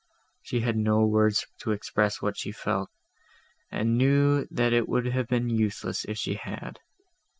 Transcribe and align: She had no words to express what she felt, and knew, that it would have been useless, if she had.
She 0.41 0.61
had 0.61 0.77
no 0.77 1.05
words 1.05 1.45
to 1.59 1.73
express 1.73 2.23
what 2.23 2.35
she 2.35 2.51
felt, 2.51 2.89
and 3.71 3.99
knew, 3.99 4.47
that 4.49 4.73
it 4.73 4.89
would 4.89 5.05
have 5.05 5.27
been 5.27 5.47
useless, 5.51 6.05
if 6.05 6.17
she 6.17 6.33
had. 6.33 6.79